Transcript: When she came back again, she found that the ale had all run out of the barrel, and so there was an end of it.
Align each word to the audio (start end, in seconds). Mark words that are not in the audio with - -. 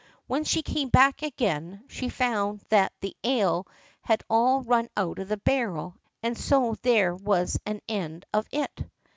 When 0.25 0.45
she 0.45 0.63
came 0.63 0.89
back 0.89 1.21
again, 1.21 1.83
she 1.87 2.09
found 2.09 2.61
that 2.69 2.91
the 3.01 3.15
ale 3.23 3.67
had 4.01 4.23
all 4.31 4.63
run 4.63 4.89
out 4.97 5.19
of 5.19 5.27
the 5.27 5.37
barrel, 5.37 5.93
and 6.23 6.35
so 6.35 6.75
there 6.81 7.13
was 7.13 7.59
an 7.67 7.81
end 7.87 8.25
of 8.33 8.47
it. 8.51 8.83